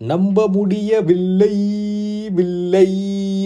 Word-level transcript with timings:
நம்ப 0.00 0.48
முடியவில்லை 0.48 1.54
வில்லை 2.38 2.88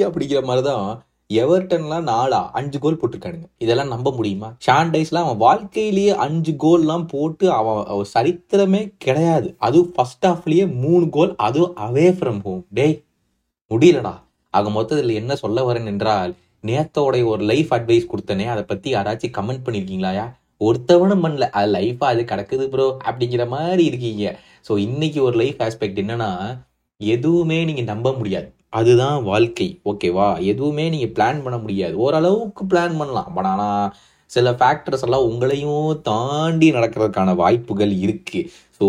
அப்படிங்கிற 0.06 0.40
மாதிரி 0.42 0.62
தான் 0.66 0.86
எவர்டன்லாம் 1.30 2.06
நாலா 2.10 2.40
அஞ்சு 2.58 2.78
கோல் 2.78 2.98
போட்டிருக்கானுங்க. 3.00 3.46
இதெல்லாம் 3.58 3.92
நம்ப 3.94 4.08
முடியுமா? 4.16 4.48
ஷாண்டைஸ்லாம் 4.66 5.26
அவன் 5.26 5.42
வாழ்க்கையிலேயே 5.44 6.14
அஞ்சு 6.24 6.52
கோல்லாம் 6.64 7.04
போட்டு 7.08 7.46
அவன் 7.52 8.04
சரித்திரமே 8.14 8.82
கிடையாது. 8.98 9.54
அதுவும் 9.58 9.92
ஃபர்ஸ்ட் 9.94 10.26
ஹாஃப்லேயே 10.26 10.66
மூணு 10.74 11.08
கோல் 11.08 11.32
அதுவும் 11.36 11.76
அவே 11.76 12.08
ஃப்ரம் 12.18 12.42
ஹோம் 12.42 12.66
டேய் 12.70 12.98
முடியலடா. 13.70 14.14
ஆக 14.54 14.70
மொத்தத்தில் 14.70 15.18
என்ன 15.20 15.36
சொல்ல 15.44 15.72
வரேன் 15.72 15.86
என்றால் 15.86 16.34
நேத்தோடைய 16.64 17.24
ஒரு 17.24 17.42
லைஃப் 17.52 17.72
அட்வைஸ் 17.74 18.12
கொடுத்தனே 18.12 18.46
அதை 18.54 18.62
பற்றி 18.62 18.94
யாராச்சும் 18.94 19.36
கமெண்ட் 19.38 19.66
பண்ணியிருக்கீங்களாயா 19.66 20.26
ஒருத்தவனும் 20.60 21.24
பண்ணல. 21.24 21.44
அது 21.58 21.68
லைஃபாக 21.72 22.12
அது 22.14 22.22
கிடக்குது 22.32 22.64
ப்ரோ 22.72 22.96
அப்படிங்கிற 23.08 23.42
மாதிரி 23.48 23.84
இருக்கீங்க. 23.84 24.24
ஸோ 24.66 24.72
இன்னைக்கு 24.86 25.20
ஒரு 25.28 25.36
லைஃப் 25.42 25.60
ஆஸ்பெக்ட் 25.66 26.00
என்னன்னா 26.02 26.30
எதுவுமே 27.00 27.58
நீங்கள் 27.68 27.90
நம்ப 27.92 28.08
முடியாது. 28.12 28.48
அதுதான் 28.78 29.18
வாழ்க்கை. 29.24 29.68
ஓகேவா 29.90 30.28
எதுவுமே 30.52 30.84
நீங்கள் 30.94 31.12
பிளான் 31.16 31.42
பண்ண 31.44 31.56
முடியாது. 31.64 31.94
ஓரளவுக்கு 32.04 32.64
பிளான் 32.72 32.98
பண்ணலாம். 33.00 33.30
பட் 33.36 33.48
ஆனால் 33.52 33.86
சில 34.30 34.48
ஃபேக்டர்ஸ் 34.58 35.04
எல்லாம் 35.06 35.28
உங்களையும் 35.30 35.88
தாண்டி 36.10 36.68
நடக்கிறதுக்கான 36.76 37.34
வாய்ப்புகள் 37.42 37.94
இருக்குது 38.04 38.48
ஸோ 38.80 38.86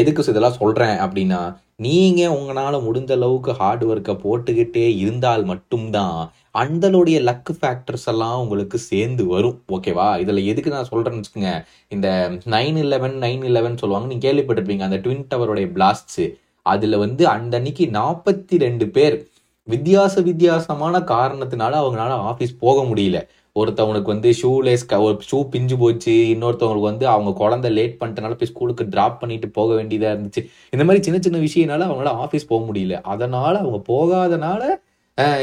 எதுக்கு 0.00 0.30
இதெல்லாம் 0.32 0.60
சொல்கிறேன் 0.62 0.96
அப்படின்னா 1.04 1.40
நீங்கள் 1.86 2.34
உங்களால் 2.38 2.84
முடிஞ்ச 2.86 3.10
அளவுக்கு 3.18 3.52
ஹார்ட் 3.60 3.84
ஒர்க்கை 3.84 4.14
போட்டுக்கிட்டே 4.24 4.86
இருந்தால் 4.96 5.44
மட்டும்தான் 5.44 6.16
அந்தளுடைய 6.58 7.20
லக் 7.22 7.56
ஃபேக்டர்ஸ் 7.60 8.06
எல்லாம் 8.06 8.40
உங்களுக்கு 8.40 8.78
சேர்ந்து 8.78 9.26
வரும். 9.26 9.62
ஓகேவா 9.68 10.20
இதில் 10.20 10.44
எதுக்கு 10.44 10.70
நான் 10.70 10.88
சொல்கிறேன்னு 10.90 11.20
வச்சுக்கோங்க. 11.20 11.64
இந்த 11.88 12.08
நைன் 12.44 12.76
இலவன் 12.76 13.16
நைன் 13.20 13.44
இலவன் 13.44 13.76
சொல்லுவாங்க. 13.76 14.14
நீங்கள் 14.14 14.28
கேள்விப்பட்டிருப்பீங்க. 14.28 14.80
அந்த 14.80 14.96
ட்வின் 14.96 15.26
டவருடைய 15.30 15.68
பிளாஸ்ட்ஸு 15.76 16.34
அதில் 16.62 16.96
வந்து 16.96 17.26
அந்த 17.26 17.56
அன்னைக்கு 17.56 17.86
நாற்பத்தி 17.86 18.58
ரெண்டு 18.58 18.88
பேர். 18.88 19.28
வித்தியாச 19.68 20.22
வித்தியாசமான 20.22 20.98
காரணத்தினால 20.98 21.74
அவங்களால 21.82 22.12
ஆஃபீஸ் 22.30 22.58
போக 22.58 22.82
முடியல. 22.82 23.28
ஒருத்தவங்களுக்கு 23.54 24.12
வந்து 24.14 24.30
ஷூலேஸ் 24.42 25.02
ஒரு 25.02 25.20
ஷூ 25.32 25.48
பிஞ்சு 25.48 25.78
போச்சு. 25.78 26.12
இன்னொருத்தவங்களுக்கு 26.12 26.80
வந்து 26.80 27.06
அவங்க 27.08 27.32
குழந்தை 27.32 27.70
லேட் 27.70 27.96
பண்ணிட்டனால 28.00 28.34
போய் 28.34 28.48
ஸ்கூலுக்கு 28.48 28.84
ட்ராப் 28.84 29.18
பண்ணிட்டு 29.18 29.48
போக 29.48 29.74
வேண்டியதாக 29.74 30.20
இருந்துச்சு. 30.20 30.42
இந்த 30.70 30.84
மாதிரி 30.84 31.02
சின்ன 31.02 31.18
சின்ன 31.20 31.38
விஷயம்னால 31.38 31.88
அவங்களால 31.88 32.14
ஆஃபீஸ் 32.26 32.48
போக 32.48 32.72
முடியல. 32.72 33.00
அதனால 33.02 33.58
அவங்க 33.58 33.80
போகாதனால 33.92 34.62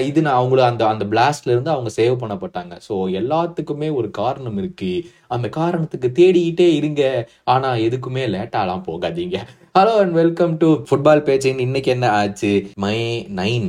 இது 0.09 0.21
நான் 0.21 0.39
அவங்கள 0.39 0.61
அந்த 0.61 0.87
அந்த 0.87 1.05
பிளாஸ்ட்ல 1.05 1.53
இருந்து 1.55 1.69
அவங்க 1.69 1.89
சேவ் 1.95 2.15
பண்ணப்பட்டாங்க. 2.21 2.73
ஸோ 2.87 2.95
எல்லாத்துக்குமே 3.19 3.89
ஒரு 3.93 4.09
காரணம் 4.11 4.57
இருக்கு. 4.57 4.91
அந்த 5.27 5.49
காரணத்துக்கு 5.49 6.09
தேடிக்கிட்டே 6.19 6.67
இருங்க. 6.75 7.29
ஆனா 7.43 7.71
எதுக்குமே 7.87 8.25
லேட்டாலாம் 8.35 8.85
போகாதீங்க. 8.89 9.39
Hello 9.79 9.95
and 10.03 10.13
welcome 10.13 10.57
to 10.57 10.69
football 10.89 11.25
பேச்சின் 11.29 11.59
இன்னைக்கு 11.59 11.91
என்ன 11.91 12.09
ஆச்சு? 12.11 12.53
மை 12.85 12.97
நைன் 13.41 13.67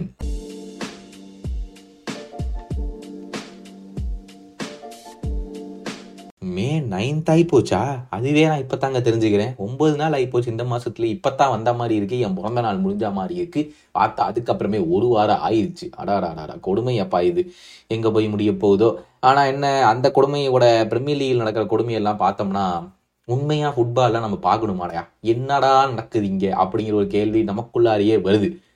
நைன்த் 6.80 7.30
ஆகி 7.30 7.44
போச்சா 7.44 8.04
அதுவே 8.10 8.46
நான் 8.46 8.60
இப்பதாங்க 8.60 8.98
தெரிஞ்சுக்கிறேன். 8.98 9.56
ஒன்பது 9.56 9.96
நாள் 9.96 10.12
ஆகி 10.12 10.28
போச்சு 10.28 10.50
இந்த 10.50 10.62
மாசத்துல. 10.62 11.18
இப்பதான் 11.18 11.50
வந்த 11.50 11.72
மாதிரி 11.72 11.94
இருக்கு. 11.94 12.18
என் 12.18 12.34
பிறந்த 12.34 12.60
நாள் 12.60 12.82
முடிஞ்ச 12.82 13.12
மாதிரி 13.12 13.34
இருக்கு. 13.34 13.74
பார்த்தா 13.98 14.28
அதுக்கப்புறமே 14.30 14.84
ஒரு 14.90 15.06
வாரம் 15.06 15.40
ஆயிடுச்சு 15.50 15.90
அடாரா 15.98 16.60
கொடுமை 16.60 16.98
அப்பா 16.98 17.20
இது. 17.20 17.50
எங்க 17.86 18.10
போய் 18.10 18.28
முடிய 18.28 18.56
போகுதோ? 18.56 19.00
ஆனா 19.20 19.44
என்ன 19.44 19.86
அந்த 19.86 20.12
கொடுமையோட 20.14 20.86
பிரீமியர் 20.86 21.20
லீகில் 21.20 21.36
நடக்கிற 21.36 21.66
கொடுமையெல்லாம் 21.66 22.22
பார்த்தோம்னா 22.22 22.88
உண்மையாக 23.24 23.80
ஃபுட்பால்லாம் 23.80 24.26
நம்ம 24.26 24.38
பார்க்கணுமாடா. 24.42 25.06
என்னடா 25.20 25.86
நடக்குது 25.86 26.26
இங்கே? 26.26 26.48
அப்படிங்கிற 26.48 26.92
ஒரு 26.92 27.06
கேள்வி 27.06 27.42
நமக்குள்ளாரியே 27.42 28.16
வருது. 28.28 28.66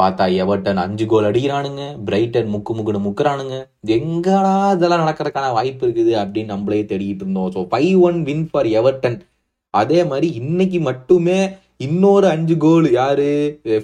பார்த்தா 0.00 0.24
எவர்டன் 0.42 0.80
அஞ்சு 0.82 1.04
கோல் 1.10 1.26
அடிக்கிறானுங்க 1.30 1.82
பிரைட்டன் 2.06 2.52
முக்கு 2.52 2.72
முக்குன்னு 2.76 3.00
முக்குறானுங்க. 3.06 3.56
எங்கடா 3.96 4.54
இதெல்லாம் 4.76 5.02
நடக்கிறதுக்கான 5.04 5.50
வாய்ப்பு 5.58 5.82
இருக்குது 5.86 6.12
அப்படின்னு 6.22 6.52
நம்மளே 6.54 6.80
தேடிக்கிட்டு 6.90 7.24
இருந்தோம். 7.24 7.50
So 7.54 7.62
five 7.72 7.98
one 8.08 8.18
win 8.28 8.46
for 8.50 8.68
Everton. 8.80 9.18
அதே 9.74 10.00
மாதிரி 10.10 10.28
இன்னைக்கு 10.40 10.78
மட்டுமே 10.88 11.38
இன்னொரு 11.86 12.26
அஞ்சு 12.34 12.54
கோல் 12.64 12.88
யாரு? 13.00 13.30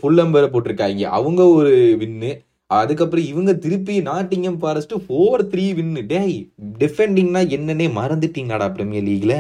ஃபுல்லம் 0.01 0.33
பேரை 0.35 0.49
போட்டிருக்காங்க. 0.55 1.05
அவங்க 1.19 1.43
ஒரு 1.59 1.75
வின்னு 2.03 2.31
அதுக்கப்புறம் 2.71 3.29
இவங்க 3.33 3.51
திருப்பி 3.65 3.95
Nottingham 4.09 4.59
Forest 4.63 4.95
four 5.05 5.43
three 5.53 5.65
win 5.79 6.01
டேய் 6.13 6.37
டிஃபெண்டிங்னா 6.83 7.43
என்னன்னே 7.57 7.87
மறந்துட்டீங்கடா 8.01 8.67
பிரீமியர் 8.77 9.07
லீக்ல 9.09 9.37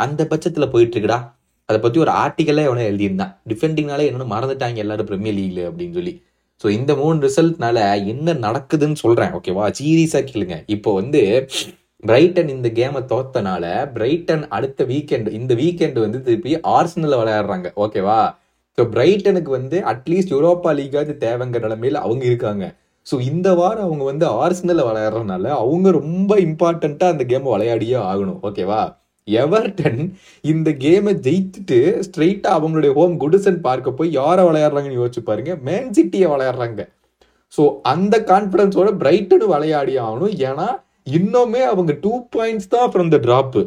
அந்த 0.00 0.22
பட்சத்துல 0.30 0.66
போயிட்டு 0.72 0.94
இருக்குடா. 0.94 1.20
அதை 1.72 1.80
பற்றி 1.84 1.98
ஒரு 2.04 2.12
ஆர்டிக்கலே 2.22 2.64
அவனை 2.68 2.84
எழுதியிருந்தான். 2.90 3.34
டிஃபெண்டிங்னாலே 3.50 4.06
என்னென்னு 4.10 4.32
மறந்துட்டாங்க 4.34 4.84
எல்லாரும் 4.84 5.08
பிரீமியர் 5.10 5.38
லீக்ல 5.40 5.62
அப்படின்னு 5.70 5.96
சொல்லி. 5.98 6.14
ஸோ 6.60 6.68
இந்த 6.78 6.92
மூணு 6.98 7.16
ரிசல்ட்னால 7.26 7.78
என்ன 8.12 8.34
நடக்குதுன்னு 8.46 8.98
சொல்கிறேன் 9.04 9.32
ஓகேவா 9.38 9.64
சீரியஸாக 9.78 10.24
கேளுங்க. 10.28 10.56
இப்போ 10.74 10.90
வந்து 11.00 11.22
பிரைட்டன் 12.02 12.50
இந்த 12.54 12.68
கேமை 12.76 13.00
தோத்தனால 13.12 13.64
பிரைட்டன் 13.96 14.44
அடுத்த 14.56 14.84
வீக்கெண்ட் 14.92 15.28
இந்த 15.38 15.52
வீக்கெண்ட் 15.60 15.98
வந்து 16.04 16.18
திருப்பி 16.26 16.52
ஆர்சனலில் 16.76 17.20
விளையாடுறாங்க 17.20 17.68
ஓகேவா 17.84 18.20
ஸோ 18.78 18.84
பிரைட்டனுக்கு 18.94 19.50
வந்து 19.58 19.78
அட்லீஸ்ட் 19.92 20.32
யூரோப்பா 20.34 20.70
லீக்காவது 20.78 21.14
தேவைங்கிற 21.24 21.62
நிலைமையில 21.66 22.00
அவங்க 22.06 22.24
இருக்காங்க. 22.30 22.64
ஸோ 23.06 23.14
இந்த 23.30 23.48
வாரம் 23.60 23.86
அவங்க 23.88 24.04
வந்து 24.10 24.26
ஆர்சனலில் 24.42 24.86
விளையாடுறதுனால 24.88 25.46
அவங்க 25.62 25.90
ரொம்ப 26.00 26.32
இம்பார்ட்டண்ட்டாக 26.46 27.14
அந்த 27.14 27.24
கேமை 27.32 27.50
விளையாடியே 27.54 27.98
ஆகணும் 28.10 28.40
ஓகேவா 28.48 28.82
எவர்டன் 29.28 30.00
இந்த 30.52 30.68
கேமை 30.84 31.12
ஜெயித்துட்டு 31.26 31.78
ஸ்ட்ரெயிட்டாக 32.06 32.58
அவங்களுடைய 32.58 32.92
ஹோம் 32.98 33.14
குடிசன் 33.22 33.60
பார்க்க 33.66 33.98
போய் 33.98 34.10
யாரை 34.20 34.44
விளையாடுறாங்கன்னு 34.48 35.00
யோசிச்சு 35.00 35.22
பாருங்க. 35.28 35.52
மேன் 35.68 35.92
சிட்டியை 35.98 36.28
விளையாடுறாங்க. 36.32 36.84
ஸோ 37.52 37.64
அந்த 37.92 38.14
கான்ஃபிடன்ஸோட 38.32 38.90
பிரைட்டனு 39.02 39.46
விளையாடி 39.54 39.94
ஆகணும். 40.06 40.34
ஏன்னா 40.48 40.68
இன்னுமே 41.18 41.62
அவங்க 41.72 41.92
டூ 42.04 42.12
பாயிண்ட்ஸ் 42.34 42.72
தான் 42.74 42.90
ஃப்ரம் 42.92 43.12
த 43.14 43.18
ட்ராப்பு 43.26 43.62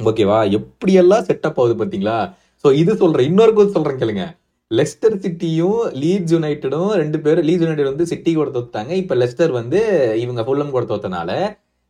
ஓகேவா 0.00 0.38
எப்படியெல்லாம் 0.58 1.26
செட்டப் 1.28 1.58
ஆகுது 1.62 1.74
பார்த்தீங்களா? 1.80 2.18
ஸோ 2.64 2.68
இது 2.82 2.92
சொல்கிறேன் 3.02 3.28
இன்னொரு 3.30 3.72
சொல்கிறேன் 3.76 4.00
கேளுங்க. 4.02 4.24
லெஸ்டர் 4.70 5.16
சிட்டியும் 5.22 5.80
லீட்ஸ் 6.02 6.32
யுனைட்டடும் 6.34 6.90
ரெண்டு 7.00 7.18
பேரும் 7.24 7.46
லீட்ஸ் 7.48 7.64
யுனைடெட் 7.64 7.90
வந்து 7.92 8.06
சிட்டி 8.10 8.32
கூட 8.34 8.50
தோத்தாங்க 8.56 8.92
இப்போ 9.02 9.14
லெஸ்டர் 9.22 9.52
வந்து 9.60 9.80
இவங்க 10.24 10.42
ஃபுல்லம் 10.46 10.74
கூட 10.74 10.84
தோத்தனால 10.92 11.30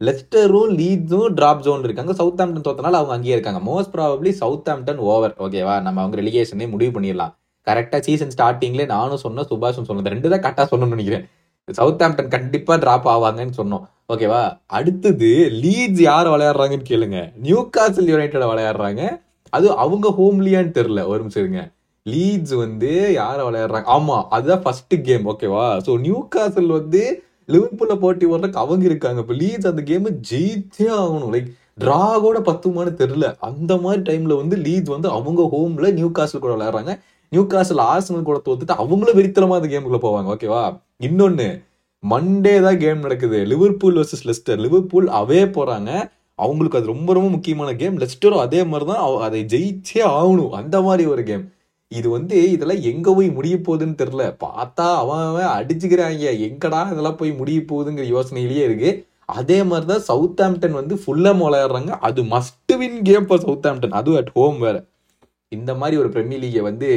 லெஸ்டரும் 0.06 0.70
லீட்ஸும் 0.78 1.34
ட்ராப் 1.38 1.64
ஜோன் 1.64 1.82
இருக்காங்க. 1.86 2.12
சவுத் 2.20 2.40
ஆம்டன் 2.42 2.66
தோத்தனால 2.66 2.98
அவங்க 3.00 3.14
அங்கேயே 3.16 3.34
இருக்காங்க. 3.36 3.60
மோஸ்ட் 3.70 3.92
ப்ராபப்ளி 3.96 4.30
சவுத் 4.42 4.70
ஆம்டன் 4.74 5.00
ஓவர் 5.12 5.34
ஓகேவா 5.46 5.74
நம்ம 5.86 6.00
அவங்க 6.02 6.16
ரெலிகேஷனே 6.20 6.68
முடிவு 6.74 6.92
பண்ணிடலாம். 6.94 7.32
கரெக்டாக 7.66 8.00
சீசன் 8.06 8.32
ஸ்டார்டிங்லேயே 8.34 8.86
நானும் 8.94 9.22
சொன்னேன் 9.24 9.48
சுபாஷும் 9.50 9.88
சொன்னது 9.88 10.12
ரெண்டு 10.14 10.30
தான் 10.32 10.42
கரெக்டாக 10.44 10.68
சொன்னோம்னு 10.72 10.96
நினைக்கிறேன். 10.96 11.26
சவுத் 11.68 12.02
ஆம்டன் 12.04 12.32
கண்டிப்பாக 12.36 12.78
ட்ராப் 12.84 13.08
ஆவாங்கன்னு 13.14 13.58
சொன்னோம். 13.60 13.84
ஓகேவா 14.12 14.40
அடுத்தது 14.78 15.30
லீட்ஸ் 15.64 16.02
யார் 16.10 16.32
விளையாடுறாங்கன்னு 16.34 16.90
கேளுங்க. 16.92 17.18
நியூ 17.46 17.60
காசல் 17.76 18.10
யுனைடெட் 18.12 18.50
விளையாடுறாங்க. 18.52 19.02
அது 19.56 19.66
அவங்க 19.84 20.08
ஹோம்லியான்னு 20.18 20.76
தெரில 20.78 21.02
ஒரு 21.10 21.20
நிமிஷம் 21.22 21.44
இருங்க. 21.44 21.62
லீட்ஸ் 22.06 22.54
வந்து 22.64 22.90
யாரை 23.22 23.42
விளையாடுறாங்க? 23.46 23.88
ஆமா 23.96 24.16
அதுதான் 24.36 24.62
ஃபர்ஸ்ட் 24.64 24.94
கேம் 25.08 25.26
ஓகேவா 25.32 25.66
ஸோ 25.86 25.92
நியூ 26.06 26.18
காசல் 26.34 26.70
வந்து 26.78 27.02
லிவர்பூல்ல 27.54 27.94
போட்டி 28.02 28.26
வர்றதுக்கு 28.32 28.62
அவங்க 28.64 28.84
இருக்காங்க. 28.90 29.20
இப்போ 29.24 29.36
லீட்ஸ் 29.42 29.70
அந்த 29.72 29.82
கேம் 29.90 30.06
ஜெயித்தே 30.30 30.88
ஆகணும். 31.00 31.32
லைக் 31.34 31.48
ட்ரா 31.82 32.02
கூட 32.26 32.38
பத்துமான்னு 32.48 32.92
தெரில 33.00 33.26
அந்த 33.48 33.72
மாதிரி 33.84 34.00
டைம்ல 34.08 34.36
வந்து 34.42 34.56
லீட்ஸ் 34.66 34.94
வந்து 34.94 35.08
அவங்க 35.16 35.42
ஹோம்ல 35.54 35.90
நியூ 35.98 36.10
காசில் 36.18 36.44
கூட 36.44 36.52
விளையாடுறாங்க. 36.56 36.94
நியூ 37.32 37.42
காசில் 37.52 37.82
ஆர்சனல் 37.92 38.28
கூட 38.28 38.38
தோத்துட்டு 38.46 38.80
அவங்களும் 38.82 39.18
வெறித்தனமா 39.18 39.58
அந்த 39.58 39.68
கேமுக்குள்ள 39.72 40.00
போவாங்க. 40.06 40.28
ஓகேவா 40.34 40.62
இன்னொன்னு 41.08 41.48
மண்டே 42.02 42.54
தான் 42.64 42.80
கேம் 42.82 43.04
நடக்குது. 43.04 43.38
Liverpool 43.52 43.98
versus 44.00 44.26
Leicester 44.28 44.60
Liverpool 44.64 45.08
away 45.20 45.40
போறாங்க. 45.56 45.90
அவங்களுக்கு 46.44 46.78
அது 46.78 46.92
ரொம்ப 46.92 47.10
ரொம்ப 47.16 47.28
முக்கியமான 47.36 47.70
கேம் 47.80 47.96
லெஸ்டரும் 48.02 48.44
அதே 48.44 48.60
மாதிரி 48.70 48.86
தான் 48.90 49.02
அதை 49.26 49.40
ஜெயிச்சே 49.54 50.00
ஆகணும். 50.18 50.52
அந்த 50.60 50.76
மாதிரி 50.86 51.04
ஒரு 51.14 51.22
கேம் 51.30 51.44
இது 51.98 52.08
வந்து 52.16 52.36
இதெல்லாம் 52.54 52.82
எங்கே 52.90 53.10
போய் 53.14 53.28
முடிய 53.36 53.54
போகுதுன்னு 53.66 53.96
தெரில 54.02 54.24
பார்த்தா 54.44 54.84
அவன் 55.02 55.22
அவன் 55.28 55.48
அடிச்சுக்கிறாங்க. 55.58 56.26
எங்கடா 56.48 56.80
இதெல்லாம் 56.92 57.18
போய் 57.20 57.32
முடிய 57.40 57.60
போகுதுங்கிற 57.70 58.04
யோசனையிலேயே 58.16 58.64
இருக்குது 58.68 58.98
அதே 59.38 59.56
மாதிரி 59.70 59.86
தான் 59.90 60.06
சவுத் 60.10 60.40
ஆம்டன் 60.44 60.76
வந்து 60.80 60.94
ஃபுல்லாக 61.02 61.40
விளையாடுறாங்க. 61.40 61.92
அது 62.08 62.20
must 62.34 62.72
win 62.82 63.00
game 63.08 63.26
for 63.26 63.42
Southampton 63.70 63.96
அதுவும் 64.00 64.20
அட் 64.20 64.32
ஹோம் 64.36 64.58
வேறு. 64.64 64.80
இந்த 65.48 65.74
மாதிரி 65.80 65.96
ஒரு 66.02 66.08
பிரீமியர் 66.14 66.42
லீகை 66.44 66.62
வந்து 66.70 66.90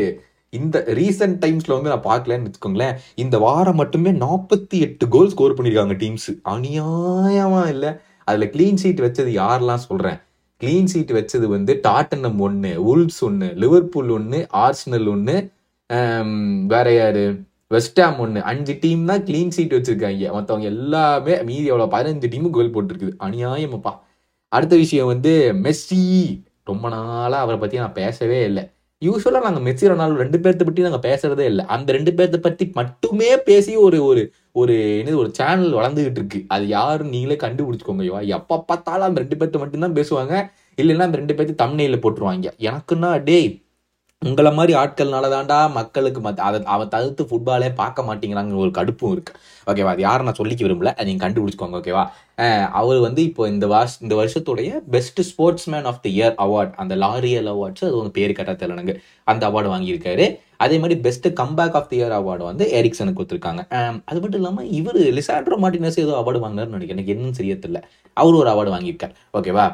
இந்த 0.54 0.78
ரீசெண்ட் 1.00 1.38
டைம்ஸில் 1.44 1.76
வந்து 1.76 1.92
நான் 1.94 2.08
பார்க்கலன்னு 2.10 2.48
வச்சுக்கோங்களேன். 2.48 2.98
இந்த 3.24 3.36
வாரம் 3.46 3.80
மட்டுமே 3.82 4.12
நாற்பத்தி 4.26 4.78
எட்டு 4.88 5.06
கோல் 5.16 5.32
ஸ்கோர் 5.34 5.56
பண்ணியிருக்காங்க 5.58 5.96
டீம்ஸ் 6.04 6.30
அநியாயமாக 6.54 7.72
இல்லை. 7.76 7.92
அதில் 8.30 8.52
க்ளீன் 8.56 8.80
ஷீட் 8.84 9.04
வச்சது 9.06 9.32
யாரெல்லாம் 9.42 9.86
சொல்கிறேன் 9.88 10.20
க்ளீன் 10.64 10.92
ஷீட் 10.94 11.16
வச்சது 11.20 11.48
வந்து 11.56 11.74
டாட்டனம் 11.88 12.40
ஒன்று 12.48 12.74
உல்ஸ் 12.92 13.22
ஒன்று 13.30 13.50
லிவர்பூல் 13.64 14.12
ஒன்று 14.18 14.40
ஆர்ஸ்னல் 14.66 15.10
ஒன்று 15.16 15.36
வேற 16.74 16.88
யாரு? 16.94 17.26
வெஸ்டாம் 17.74 18.18
ஒன்று 18.24 18.40
அஞ்சு 18.52 18.74
டீம் 18.82 19.04
தான் 19.10 19.24
க்ளீன் 19.28 19.54
ஷீட் 19.56 19.76
வச்சிருக்காங்க. 19.78 20.26
மற்றவங்க 20.38 20.68
எல்லாமே 20.74 21.36
மீதி 21.50 21.66
எவ்வளோ 21.72 21.88
பதினஞ்சு 21.96 22.28
டீமும் 22.34 22.56
கோல் 22.58 22.74
போட்டிருக்குது. 22.76 23.14
அநியாயமாப்பா. 23.28 23.94
அடுத்த 24.52 24.76
விஷயம் 24.84 25.12
வந்து 25.12 25.34
மெஸ்ஸி 25.66 26.02
ரொம்ப 26.72 26.86
நாளாக 26.96 27.44
அவரை 27.44 27.58
பற்றி 27.60 27.78
நான் 27.84 28.00
பேசவே 28.02 28.40
இல்லை. 28.50 28.64
யூஸ்வலாக 29.06 29.46
நாங்கள் 29.46 29.66
மெஸ்ஸி 29.66 29.90
ரொனால்டோ 29.92 30.22
ரெண்டு 30.24 30.40
பேர்த்த 30.44 30.64
பற்றி 30.68 30.86
நாங்கள் 30.88 31.06
பேசுறதே 31.08 31.46
இல்லை. 31.52 31.64
அந்த 31.76 31.90
ரெண்டு 31.98 32.12
பேர்த்த 32.18 32.38
பற்றி 32.48 32.66
மட்டுமே 32.80 33.30
பேசி 33.50 33.74
ஒரு 33.86 34.00
ஒரு 34.10 34.24
ஒரு 34.62 34.74
என்னது 35.00 35.22
ஒரு 35.24 35.32
சேனல் 35.40 35.76
வளர்ந்துகிட்டு 35.80 36.20
இருக்கு. 36.22 36.40
அது 36.56 36.66
யாரும் 36.78 37.12
நீங்களே 37.16 37.38
கண்டுபிடிச்சிக்கோங்கய்யோ 37.46 38.20
எப்போ 38.38 38.58
பார்த்தாலும் 38.70 39.08
அந்த 39.10 39.22
ரெண்டு 39.26 39.40
பேர்த்த 39.40 39.64
மட்டும்தான் 39.64 39.98
பேசுவாங்க. 40.00 40.34
இல்லைன்னா 40.82 41.08
அந்த 41.10 41.20
ரெண்டு 41.22 41.38
பேர்த்து 41.38 41.62
தம்னையில 41.66 42.00
போட்டுருவாங்க. 42.04 42.50
எனக்குன்னா 42.70 43.12
டேய் 43.30 43.52
உங்களை 44.22 44.52
மாதிரி 44.58 44.74
ஆட்கள்னால 44.82 45.30
தாண்டா 45.34 45.56
மக்களுக்கு 45.78 46.20
மத் 46.22 46.44
அதை 46.48 46.60
அவன் 46.74 46.92
தவிர்த்து 46.94 47.24
ஃபுட்பாலே 47.30 47.70
பார்க்க 47.80 48.06
மாட்டேங்கிறாங்க 48.10 48.54
ஒரு 48.64 48.72
கடுப்பும் 48.78 49.14
இருக்கு. 49.16 49.34
ஓகேவா? 49.68 49.92
அது 49.96 50.02
யாரும் 50.02 50.28
நான் 50.28 50.38
சொல்லிக்க 50.38 50.62
விரும்பல. 50.68 50.92
அதை 50.94 51.06
நீங்கள் 51.10 51.26
கண்டுபிடிச்சிக்கோங்க 51.26 51.80
ஓகேவா? 51.82 52.04
அவர் 52.80 53.00
வந்து 53.06 53.22
இப்போ 53.30 53.44
இந்த 53.52 53.66
வாஷ் 53.74 53.98
இந்த 54.04 54.14
வருஷத்துடைய 54.20 54.70
best 54.94 55.20
sports 55.28 55.68
man 55.74 55.88
of 55.92 56.00
the 56.06 56.12
year 56.18 56.34
award 56.46 56.72
அந்த 56.82 56.94
லாரியல் 57.04 57.50
அவார்ட்ஸ் 57.52 57.86
அது 57.88 57.96
வந்து 58.00 58.14
பேர் 58.18 58.38
கட்ட 58.38 58.54
தெரியலனுங்க 58.62 58.94
அந்த 59.32 59.44
அவார்டு 59.50 59.70
வாங்கியிருக்காரு. 59.74 60.26
அதே 60.66 60.76
மாதிரி 60.82 60.96
best 61.06 61.28
comeback 61.42 61.76
of 61.80 61.90
the 61.92 61.98
year 62.00 62.16
award 62.20 62.44
வந்து 62.50 62.66
எரிக்சனுக்கு 62.80 63.18
கொடுத்துருக்காங்க. 63.20 63.62
அது 64.10 64.20
மட்டும் 64.22 64.40
இல்லாமல் 64.42 64.70
இவர் 64.80 65.00
லிசாண்ட்ரோ 65.18 65.58
மார்டினஸ் 65.64 66.02
ஏதோ 66.06 66.14
அவார்டு 66.22 66.44
வாங்கினார்னு 66.44 66.76
நினைக்கிறேன். 66.78 67.00
எனக்கு 67.00 67.16
என்னன்னு 67.16 67.40
சரியா 67.40 67.58
தெரியல. 67.64 67.82
அவர் 68.18 68.40
ஒரு 68.42 68.50
அவார்டு 68.54 68.74
வாங்கியிருக்கார். 68.76 69.16
ஓகேவா 69.40 69.66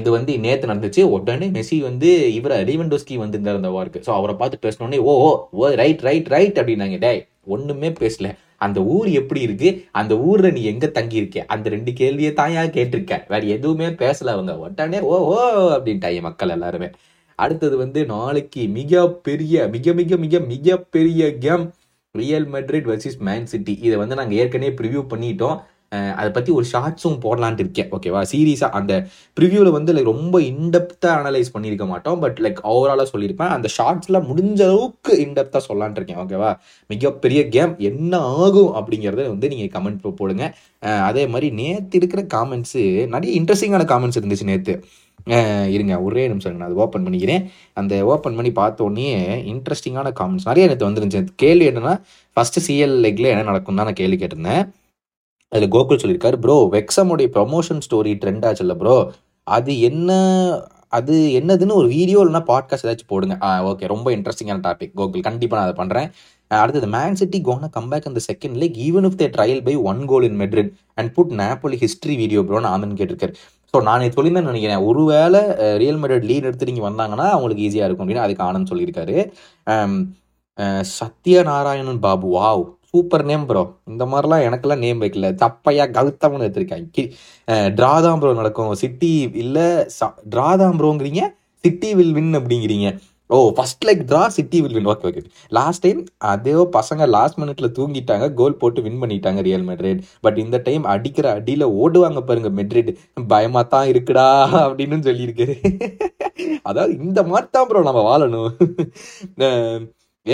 இது 0.00 0.08
வந்து 0.18 0.32
நேற்று 0.44 0.70
நடந்துச்சு. 0.72 1.02
உடனே 1.16 1.48
மெஸ்ஸி 1.56 1.78
வந்து 1.88 2.10
இவரை 2.38 2.56
ரீவன்டோஸ்கி 2.70 3.16
வந்திருந்தார் 3.24 3.58
அந்த 3.60 3.72
அவார்டுக்கு 3.72 4.06
ஸோ 4.08 4.12
அவரை 4.20 4.36
பார்த்து 4.42 4.64
பேசினோடனே 4.66 5.00
oh 5.10 5.14
oh 5.26 5.30
oh 5.62 5.74
right 5.82 6.04
right 6.08 6.30
right 6.36 6.60
அப்படின்னாங்க. 6.62 6.98
டே 7.06 7.12
ஒன்றுமே 7.56 7.90
பேசல. 8.00 8.28
அந்த 8.60 8.78
ஊர் 8.94 9.08
எப்படி 9.20 9.40
இருக்கு? 9.46 9.70
அந்த 10.00 10.14
ஊர்ல 10.28 10.48
நீ 10.50 10.62
எங்க 10.72 10.86
தங்கி 10.96 11.16
இருக்க 11.16 11.44
அந்த 11.54 11.66
ரெண்டு 11.74 11.92
கேள்வியை 11.92 12.32
தாயா 12.32 12.64
கேட்டிருக்க. 12.76 13.14
வேற 13.32 13.42
எதுவுமே 13.56 13.86
பேசல 14.02 14.30
அவங்க. 14.34 14.52
உடனே 14.66 15.00
ஓ 15.12 15.16
ஓ 15.32 15.38
அப்படின்ட்டாங்க 15.76 16.20
மக்கள் 16.20 16.54
எல்லாருமே. 16.56 16.88
அடுத்தது 17.38 17.76
வந்து 17.76 18.00
நாளைக்கு 18.06 18.62
மிக 18.78 19.08
பெரிய 19.28 19.68
மிக 19.74 19.92
மிக 19.92 20.16
மிக 20.16 20.38
மிக 20.52 20.76
பெரிய 20.96 21.38
game 21.44 21.64
Real 22.14 22.48
Madrid 22.54 22.88
versus 22.90 23.18
Man 23.28 23.46
City. 23.46 23.74
இதை 23.86 23.96
வந்து 24.02 24.18
நாங்கள் 24.20 24.38
ஏற்கனவே 24.38 24.72
ப்ரிவியூ 24.80 25.02
பண்ணிட்டோம். 25.12 25.58
அதை 26.20 26.28
பற்றி 26.34 26.50
ஒரு 26.58 26.66
ஷார்ட்ஸும் 26.72 27.16
போடலான்ட்டு 27.24 27.62
இருக்கேன் 27.64 27.88
ஓகேவா 27.96 28.20
சீரியஸாக 28.32 28.78
அந்த 28.78 28.92
ப்ரிவியூவில் 29.38 29.76
வந்து 29.76 29.94
லைக் 29.94 30.10
ரொம்ப 30.12 30.36
இன்டெப்த்தாக 30.50 31.14
அனலைஸ் 31.20 31.52
பண்ணியிருக்க 31.54 31.86
மாட்டோம் 31.92 32.20
பட் 32.24 32.38
லைக் 32.44 32.60
ஓவராலாக 32.72 33.06
சொல்லியிருப்பேன். 33.12 33.52
அந்த 33.56 33.68
ஷார்ட்ஸில் 33.76 34.20
முடிஞ்ச 34.28 34.60
அளவுக்கு 34.68 35.12
இன்டெப்த்தாக 35.24 35.62
சொல்லலான்ட்டு 35.68 36.00
இருக்கேன் 36.00 36.20
ஓகேவா 36.24 36.50
மிகப்பெரிய 36.92 37.42
கேம் 37.56 37.74
என்ன 37.90 38.20
ஆகும் 38.44 38.72
அப்படிங்கிறத 38.80 39.26
வந்து 39.34 39.50
நீங்கள் 39.52 39.72
கமெண்ட் 39.76 40.16
போடுங்க. 40.22 40.46
அதே 41.10 41.24
மாதிரி 41.34 41.48
நேற்று 41.60 41.98
இருக்கிற 42.00 42.22
காமெண்ட்ஸு 42.36 42.82
நிறைய 43.14 43.30
இன்ட்ரெஸ்டிங்கான 43.40 43.86
காமெண்ட்ஸ் 43.92 44.20
இருந்துச்சு 44.20 44.50
நேற்று 44.52 44.74
இருங்க 45.76 45.94
ஒரே 46.06 46.22
நிமிஷம் 46.32 46.54
நான் 46.58 46.68
அதை 46.68 46.76
ஓப்பன் 46.84 47.04
பண்ணிக்கிறேன். 47.06 47.42
அந்த 47.80 47.94
ஓப்பன் 48.12 48.36
பண்ணி 48.38 48.52
பார்த்தோன்னே 48.60 49.08
இன்ட்ரெஸ்டிங்கான 49.52 50.12
காமெண்ட்ஸ் 50.20 50.48
நிறைய 50.50 50.66
நேற்று 50.70 50.88
வந்துருந்துச்சு. 50.88 51.32
கேள்வி 51.42 51.66
என்னன்னா 51.70 51.94
ஃபஸ்ட்டு 52.36 52.62
சிஎல் 52.66 52.96
லெக்கில் 53.06 53.32
என்ன 53.32 53.48
நடக்கும் 53.50 53.80
தான் 53.80 53.88
நான் 53.88 54.00
கேள்வி 54.00 54.18
கேட்டிருந்தேன். 54.22 54.64
அதில் 55.52 55.72
கோகுல் 55.74 56.00
சொல்லியிருக்காரு 56.02 56.36
ப்ரோ 56.44 56.56
வெக்ஸமுடைய 56.76 57.28
ப்ரொமோஷன் 57.36 57.80
ஸ்டோரி 57.86 58.12
ட்ரெண்ட் 58.22 58.44
ஆச்சுல்ல 58.48 58.74
ப்ரோ 58.82 58.96
அது 59.56 59.72
என்ன 59.88 60.10
அது 60.98 61.14
என்னதுன்னு 61.38 61.78
ஒரு 61.80 61.88
வீடியோ 61.96 62.18
இல்லைனா 62.24 62.42
பாட்காஸ்ட் 62.50 62.86
ஏதாச்சும் 62.86 63.12
போடுங்க. 63.12 63.34
ஆ 63.46 63.48
ஓகே 63.70 63.88
ரொம்ப 63.92 64.08
இன்ட்ரெஸ்டிங்கான 64.16 64.62
டாபிக் 64.66 64.94
கோகுல் 65.00 65.26
கண்டிப்பாக 65.28 65.58
நான் 65.58 65.68
அதை 65.68 65.76
பண்ணுறேன் 65.80 66.08
அடுத்தது 66.60 66.86
மேன் 66.94 67.18
சிட்டி 67.20 67.38
கோனா 67.48 67.68
கம்பேக் 67.76 68.08
அந்த 68.10 68.20
second 68.28 68.56
like 68.62 68.76
even 68.86 69.06
if 69.08 69.18
they 69.20 69.26
trail 69.36 69.62
by 69.68 69.74
one 69.90 70.00
goal 70.12 70.26
in 70.28 70.38
Madrid 70.42 70.70
and 70.98 71.10
put 71.16 71.32
Napoli 71.42 71.76
history 71.84 72.14
video 72.22 72.40
ப்ரோன்னு 72.48 72.70
Aman 72.74 72.96
கேட்டிருக்காரு. 73.00 73.34
ஸோ 73.74 73.82
நான் 73.88 74.04
இது 74.06 74.16
சொல்லியிருந்தேன் 74.16 74.50
நினைக்கிறேன். 74.52 74.82
ஒருவேளை 74.88 75.40
ரியல் 75.82 76.00
மெட்ரிட் 76.04 76.26
லீட் 76.30 76.48
எடுத்து 76.48 76.68
நீங்கள் 76.70 76.88
வந்தாங்கன்னா 76.88 77.26
அவங்களுக்கு 77.36 77.64
ஈஸியாக 77.68 77.88
இருக்கும் 77.88 78.06
அப்படின்னு 78.06 78.26
அதுக்கு 78.26 78.44
ஆனந்த் 78.48 78.70
சொல்லியிருக்காரு. 78.72 79.16
Sathyanarayanan 80.98 82.02
Babu 82.06 82.28
wow 82.38 82.64
super 82.92 83.24
name 83.30 83.44
bro 83.50 83.62
இந்த 83.92 84.04
மாதிரிலாம் 84.12 84.44
எனக்கெல்லாம் 84.46 84.82
நேம் 84.86 85.02
வைக்கல. 85.04 85.28
தப்பையா 85.42 85.84
கௌதம்னு 85.98 86.46
எடுத்திருக்காங்க 86.46 87.04
ட்ரா 87.78 87.92
தான் 88.06 88.20
ப்ரோ 88.22 88.32
நடக்கும். 88.40 88.72
சிட்டி 88.82 89.12
இல்லை 89.44 89.68
ட்ரா 90.34 90.48
தான் 90.62 90.78
ப்ரோங்கிறீங்க 90.80 91.22
சிட்டி 91.64 91.88
வில் 92.00 92.14
வின் 92.18 92.34
அப்படிங்கிறீங்க. 92.38 92.88
ஓ 93.34 93.36
first 93.56 93.84
like 93.86 94.00
draw 94.10 94.22
City 94.36 94.58
will 94.62 94.76
win 94.76 94.88
okay 94.92 95.06
okay 95.10 95.20
last 95.56 95.82
time 95.84 96.00
அதே 96.30 96.54
பசங்க 96.76 97.06
லாஸ்ட் 97.16 97.38
மினிட்ல 97.42 97.68
தூங்கிட்டாங்க. 97.76 98.26
கோல் 98.38 98.58
போட்டு 98.62 98.84
வின் 98.86 98.98
பண்ணிட்டாங்க 99.02 99.42
ரியல் 99.48 99.66
மெட்ரிட் 99.68 100.00
பட் 100.26 100.38
இந்த 100.44 100.58
டைம் 100.68 100.84
அடிக்கிற 100.94 101.26
அடியில 101.38 101.68
ஓடுவாங்க 101.82 102.22
பாருங்க 102.30 102.50
மெட்ரிட் 102.58 102.90
பயமா 103.34 103.62
தான் 103.74 103.88
இருக்குடா 103.92 104.26
அப்படின்னு 104.64 104.98
சொல்லியிருக்காரு 105.08 105.56
அதாவது 106.70 106.92
இந்த 107.06 107.22
மாதிரி 107.30 107.48
தான் 107.58 107.68
ப்ரோ 107.70 107.86
நம்ம 107.90 108.02
வாழணும். 108.10 108.50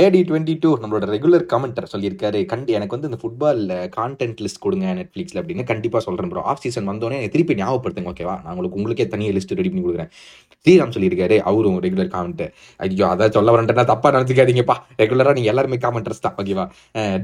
ஏடி 0.02 0.20
டுவெண்ட்டி 0.28 0.54
டூ 0.62 0.70
நம்மளோட 0.82 1.04
ரெகுலர் 1.12 1.44
கமெண்டர் 1.52 1.90
சொல்லியிருக்காரு. 1.92 2.38
கண்டி 2.52 2.72
எனக்கு 2.78 2.94
வந்து 2.96 3.08
இந்த 3.10 3.18
ஃபுட்பாலில் 3.22 3.74
கான்டென்ட் 3.96 4.40
லிஸ்ட் 4.44 4.60
கொடுங்க 4.64 4.94
நெட்ஃப்ளிக்ஸில் 4.98 5.40
அப்படின்னு 5.40 5.64
கண்டிப்பாக 5.70 6.02
சொல்கிறேன் 6.06 6.30
ப்ரோ 6.32 6.42
ஆஃப் 6.52 6.62
சீசன் 6.64 6.88
வந்தோடனே 6.90 7.18
எனக்கு 7.20 7.34
திருப்பி 7.34 7.56
ஞாபகப்படுத்துங்க 7.60 8.12
ஓகேவா 8.14 8.34
நான் 8.42 8.52
உங்களுக்கு 8.54 8.78
உங்களுக்கே 8.80 9.06
தனியாக 9.12 9.36
லிஸ்ட் 9.36 9.54
ரெடி 9.58 9.70
பண்ணி 9.72 9.84
கொடுக்குறேன். 9.84 10.10
ஸ்ரீராம் 10.64 10.94
சொல்லியிருக்காரு 10.96 11.38
அவரும் 11.50 11.78
ரெகுலர் 11.86 12.10
காமெண்ட் 12.16 12.44
ஐயோ 12.86 13.06
அதான் 13.12 13.34
சொல்ல 13.36 13.54
வரேன்டா 13.56 13.86
தப்பா 13.92 14.10
நினச்சிக்காதீங்கப்பா. 14.16 14.76
ரெகுலராக 15.02 15.36
நீங்கள் 15.38 15.54
எல்லாருமே 15.54 15.78
காமெண்டர்ஸ் 15.86 16.24
தான் 16.26 16.36
ஓகேவா 16.42 16.66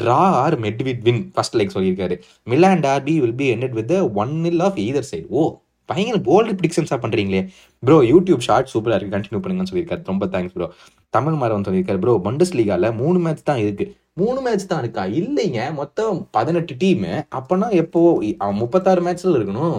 draw 0.02 0.20
or 0.44 0.56
met 0.66 0.82
with 0.88 1.02
win 1.08 1.22
first 1.36 1.58
like 1.60 1.74
சொல்லியிருக்காரு. 1.76 2.16
Milan 2.54 2.84
derby 2.88 3.16
will 3.24 3.38
be 3.42 3.48
ended 3.56 3.76
with 3.80 3.94
one 4.24 4.34
all 4.52 4.64
of 4.68 4.80
either 4.86 5.10
side 5.12 5.26
oh 5.40 5.44
பயங்கர 5.92 6.20
போல்டு 6.28 6.58
ப்ரிடிக்ஷன்ஸாக 6.58 7.00
பண்ணுறீங்களே 7.04 7.42
ப்ரோ 7.82 7.96
யூடியூப் 8.12 8.44
ஷார்ட் 8.48 8.70
சூப்பராக 8.74 8.98
இருக்குது 8.98 9.16
கண்டினியூ 9.16 9.42
பண்ணுங்கன்னு 9.44 9.72
சொல்லியிருக்காரு. 9.72 10.04
ரொம்ப 10.12 10.26
தேங்க்ஸ் 10.34 10.54
ப்ரோ 10.58 10.68
தமிழ் 11.16 11.40
மாறவன் 11.40 11.66
சொல்லியிருக்காரு 11.68 12.00
ப்ரோ 12.04 12.14
பண்டஸ் 12.28 12.54
லீகாவில் 12.58 12.94
மூணு 13.02 13.18
மேட்ச் 13.24 13.48
தான் 13.50 13.60
இருக்குது 13.64 13.90
மூணு 14.20 14.38
மேட்ச் 14.44 14.64
தான் 14.70 14.82
இருக்கா? 14.82 15.02
இல்லைங்க. 15.20 15.60
மொத்தம் 15.78 16.16
பதினெட்டு 16.36 16.72
டீமு 16.82 17.12
அப்போனா 17.38 17.66
எப்போ? 17.82 18.00
முப்பத்தாறு 18.60 19.02
மேட்ச்சில் 19.06 19.36
இருக்கணும். 19.38 19.78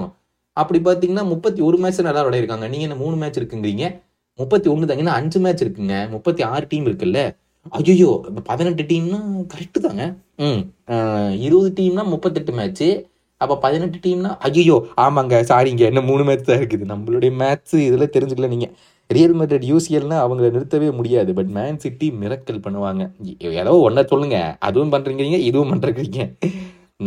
அப்படி 0.58 0.80
பார்த்தீங்கன்னா 0.88 1.24
முப்பத்தி 1.34 1.62
ஒரு 1.68 1.78
மேட்ச் 1.84 2.00
நல்லா 2.08 2.24
விளையாடிருக்காங்க. 2.28 2.68
நீங்கள் 2.72 2.88
என்ன 2.88 2.98
மூணு 3.04 3.16
மேட்ச் 3.22 3.40
இருக்குங்கிறீங்க? 3.42 3.86
முப்பத்தி 4.40 4.68
ஒன்று 4.74 4.90
தாங்கன்னா 4.90 5.16
அஞ்சு 5.20 5.40
மேட்ச் 5.46 5.64
இருக்குங்க. 5.66 5.96
முப்பத்தி 6.14 6.42
ஆறு 6.52 6.66
டீம் 6.72 6.88
இருக்குல்ல. 6.90 7.22
ஐயோ 7.80 8.10
பதினெட்டு 8.50 8.84
டீம்னா 8.92 9.20
கரெக்டு 9.54 9.80
தாங்க. 9.86 10.06
ம். 10.48 10.62
இருபது 11.46 11.70
டீம்னா 11.80 12.06
முப்பத்தெட்டு 12.14 12.54
மேட்ச்சு 12.60 12.88
அப்போ 13.44 13.56
பதினெட்டு 13.66 14.00
டீம்னா 14.06 14.32
ஐயோ 14.48 14.78
ஆமாங்க 15.06 15.38
சாரிங்க 15.52 15.86
இன்னும் 15.92 16.10
மூணு 16.12 16.24
மேட்ச் 16.30 16.50
தான் 16.50 16.60
இருக்குது. 16.62 16.86
நம்மளுடைய 16.94 17.32
மேட்ச் 17.44 17.76
இதில் 17.88 18.14
தெரிஞ்சுக்கல 18.16 18.50
நீங்கள் 18.56 18.74
ரியல் 19.10 19.36
மெட்ரிட் 19.40 19.66
யூசிஎல்னா 19.72 20.18
அவங்கள 20.26 20.46
நிறுத்தவே 20.56 20.90
முடியாது. 21.00 21.32
பட் 21.40 21.50
மேன் 21.58 21.82
சிட்டி 21.86 22.08
மிரக்கல் 22.22 22.62
பண்ணுவாங்க. 22.66 23.04
ஏதோ 23.64 23.74
ஒன்றை 23.88 24.04
சொல்லுங்க. 24.14 24.38
அதுவும் 24.68 24.94
பண்ணுறீங்க 24.94 25.40
இதுவும் 25.50 25.74
பண்ணுறீங்க 25.74 26.30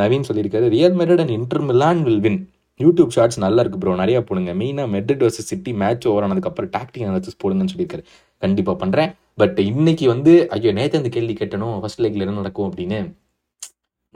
நவீன் 0.01 0.29
சொல்லியிருக்காரு 0.29 0.67
Real 0.77 0.97
Madrid 1.01 1.23
and 1.25 1.35
Inter 1.39 1.65
Milan 1.71 2.03
will 2.07 2.23
win 2.27 2.41
YouTube 2.81 3.13
shorts 3.17 3.41
நல்லா 3.45 3.61
இருக்கு 3.63 3.79
ப்ரோ 3.83 3.93
நிறையா 4.01 4.21
போடுங்க. 4.29 4.53
மெயினாக 4.63 4.89
Madrid 4.95 5.23
versus 5.25 5.51
City 5.53 5.73
match 5.83 6.07
over 6.11 6.25
ஆனதுக்கப்புறம் 6.27 6.73
டாக்டிக் 6.75 7.05
அனாலிசிஸ் 7.07 7.41
போடுங்கன்னு 7.43 7.73
சொல்லியிருக்காரு. 7.75 8.05
கண்டிப்பாக 8.43 8.77
பண்ணுறேன் 8.83 9.13
பட் 9.43 9.59
இன்னைக்கு 9.71 10.07
வந்து 10.15 10.33
ஐயோ 10.57 10.73
நேற்று 10.79 11.01
அந்த 11.01 11.13
கேள்வி 11.17 11.37
கேட்டணும் 11.41 11.77
ஃபர்ஸ்ட் 11.83 12.03
லைக்ல 12.05 12.25
என்ன 12.27 12.41
நடக்கும் 12.43 12.69
அப்படின்னு. 12.71 12.99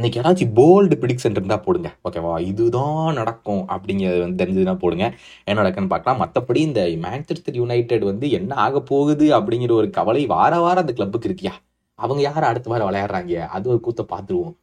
இன்னைக்கு 0.00 0.20
யாராச்சும் 0.20 0.52
போல்டு 0.58 0.94
ப்ரிடிக்ஷன் 1.00 1.30
இருந்தால் 1.30 1.60
போடுங்க. 1.60 1.88
ஓகேவா 2.08 2.40
இதுதான் 2.40 3.14
நடக்கும் 3.14 3.62
அப்படிங்கிறது 3.74 4.20
வந்து 4.20 4.38
தெரிஞ்சதுன்னா 4.44 4.74
போடுங்க. 4.78 5.06
என்ன 5.44 5.62
நடக்குன்னு 5.62 5.88
பார்க்கலாம். 5.88 6.20
மற்றபடி 6.22 6.56
இந்த 6.56 6.80
மேன்செஸ்டர் 7.04 7.58
யுனைடெட் 7.60 8.04
வந்து 8.04 8.30
என்ன 8.30 8.54
ஆக 8.54 8.80
போகுது 8.80 9.26
அப்படிங்கிற 9.38 9.72
ஒரு 9.80 9.90
கவலை 9.90 10.26
வார 10.26 10.52
வாரம் 10.60 10.82
அந்த 10.84 10.92
கிளப்புக்கு 10.92 11.28
இருக்கியா? 11.30 11.52
அவங்க 11.98 12.22
யார் 12.22 12.44
அடுத்த 12.44 12.70
வாரம் 12.70 12.88
விளையாடுறாங்க? 12.90 13.34
அது 13.56 13.68
ஒரு 13.68 13.80
கூத்த 13.86 14.06
பார்த்துருவோம். 14.14 14.54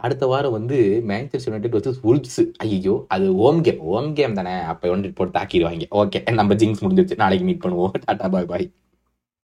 அடுத்த 0.00 0.26
வாரம் 0.26 0.52
வந்து 0.52 0.78
மேன்செஸ்டர் 1.08 1.48
யுனைடெட் 1.50 1.76
வச்சு 1.78 1.94
உல்ப்ஸ் 2.14 2.40
ஐயோ 2.58 3.04
அது 3.08 3.36
ஓம் 3.36 3.60
கேம் 3.62 3.80
ஓம் 3.94 4.10
கேம் 4.12 4.34
தானே. 4.34 4.56
அப்போ 4.72 4.88
யுனைடெட் 4.88 5.18
போட்டு 5.20 5.38
தாக்கிடுவாங்க. 5.38 5.86
ஓகே 6.00 6.32
நம்ம 6.32 6.54
ஜிங்ஸ் 6.54 6.84
முடிஞ்சிருச்சு. 6.86 7.16
நாளைக்கு 7.16 7.46
மீட் 7.46 7.64
பண்ணுவோம். 7.64 7.92
டாடா 8.06 8.28
பாய் 8.28 8.50
பாய் 8.54 8.66